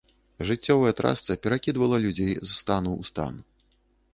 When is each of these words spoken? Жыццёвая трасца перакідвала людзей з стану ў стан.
Жыццёвая 0.51 0.93
трасца 0.99 1.35
перакідвала 1.43 1.97
людзей 2.07 2.33
з 2.39 2.49
стану 2.61 2.91
ў 3.01 3.11
стан. 3.11 3.33